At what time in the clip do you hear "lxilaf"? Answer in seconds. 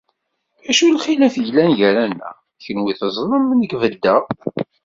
0.99-1.35